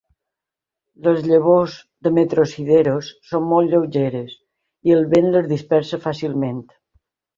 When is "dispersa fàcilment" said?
5.53-6.65